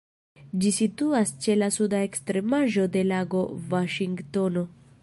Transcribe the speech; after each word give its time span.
Ĝi 0.63 0.69
situas 0.77 1.33
ĉe 1.45 1.57
la 1.59 1.69
suda 1.75 2.01
ekstremaĵo 2.07 2.89
de 2.97 3.05
Lago 3.13 3.45
Vaŝingtono. 3.75 4.71